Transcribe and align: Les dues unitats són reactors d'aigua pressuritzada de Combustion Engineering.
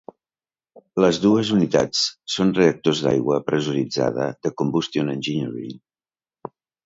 Les 1.03 1.17
dues 1.25 1.51
unitats 1.57 1.99
són 2.37 2.53
reactors 2.59 3.01
d'aigua 3.07 3.37
pressuritzada 3.51 4.27
de 4.47 4.53
Combustion 4.63 5.13
Engineering. 5.19 5.77